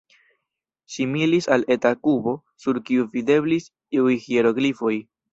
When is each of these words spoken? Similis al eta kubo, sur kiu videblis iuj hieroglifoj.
Similis 0.93 1.47
al 1.55 1.65
eta 1.75 1.91
kubo, 2.07 2.33
sur 2.65 2.79
kiu 2.87 3.05
videblis 3.17 3.67
iuj 3.99 4.15
hieroglifoj. 4.23 4.95